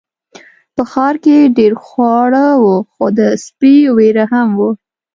په 0.75 0.83
ښار 0.91 1.15
کې 1.23 1.51
ډیر 1.57 1.73
خواړه 1.85 2.45
وو 2.61 2.75
خو 2.93 3.05
د 3.19 3.21
سپي 3.45 3.75
ویره 3.97 4.25
هم 4.33 4.49
وه. 4.59 4.69